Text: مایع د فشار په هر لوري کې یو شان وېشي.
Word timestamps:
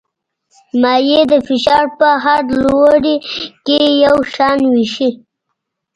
مایع 0.81 1.21
د 1.31 1.33
فشار 1.47 1.85
په 1.99 2.09
هر 2.23 2.43
لوري 2.63 3.15
کې 3.65 3.79
یو 4.05 4.17
شان 4.33 4.59
وېشي. 4.73 5.09